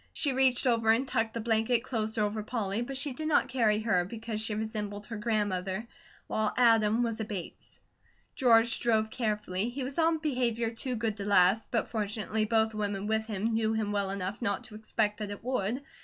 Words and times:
She 0.13 0.33
reached 0.33 0.65
over 0.65 0.89
and 0.89 1.07
tucked 1.07 1.35
the 1.35 1.41
blanket 1.41 1.83
closer 1.83 2.23
over 2.23 2.41
Polly, 2.41 2.81
but 2.81 2.97
she 2.97 3.13
did 3.13 3.27
not 3.27 3.49
carry 3.49 3.81
her, 3.81 4.03
because 4.03 4.41
she 4.41 4.55
resembled 4.55 5.05
her 5.05 5.15
grandmother, 5.17 5.87
while 6.25 6.55
Adam 6.57 7.03
was 7.03 7.19
a 7.19 7.23
Bates. 7.23 7.79
George 8.33 8.79
drove 8.79 9.11
carefully. 9.11 9.69
He 9.69 9.83
was 9.83 9.99
on 9.99 10.17
behaviour 10.17 10.71
too 10.71 10.95
good 10.95 11.17
to 11.17 11.25
last, 11.25 11.67
but 11.69 11.89
fortunately 11.91 12.45
both 12.45 12.73
women 12.73 13.05
with 13.05 13.27
him 13.27 13.53
knew 13.53 13.73
him 13.73 13.91
well 13.91 14.09
enough 14.09 14.41
not 14.41 14.63
to 14.63 14.73
expect 14.73 15.19
that 15.19 15.29
it 15.29 15.43
would. 15.43 15.83